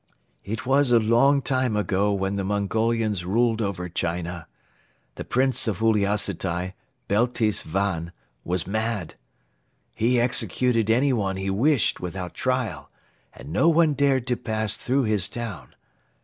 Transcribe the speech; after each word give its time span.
"It 0.43 0.65
was 0.65 0.89
a 0.91 0.97
long 0.97 1.43
time 1.43 1.75
ago 1.77 2.11
when 2.11 2.35
the 2.35 2.43
Mongolians 2.43 3.23
ruled 3.23 3.61
over 3.61 3.87
China. 3.87 4.47
The 5.13 5.23
Prince 5.23 5.67
of 5.67 5.77
Uliassutai, 5.77 6.73
Beltis 7.07 7.61
Van, 7.61 8.11
was 8.43 8.65
mad. 8.65 9.13
He 9.93 10.19
executed 10.19 10.89
any 10.89 11.13
one 11.13 11.37
he 11.37 11.51
wished 11.51 11.99
without 11.99 12.33
trial 12.33 12.89
and 13.31 13.49
no 13.53 13.69
one 13.69 13.93
dared 13.93 14.25
to 14.25 14.35
pass 14.35 14.75
through 14.75 15.03
his 15.03 15.29
town. 15.29 15.75